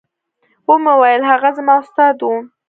ومې 0.69 0.93
ويل 1.01 1.21
هغه 1.31 1.49
زما 1.57 1.73
استاد 1.83 2.17
و. 2.21 2.29